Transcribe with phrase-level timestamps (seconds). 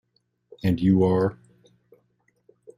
[0.63, 1.37] And you are?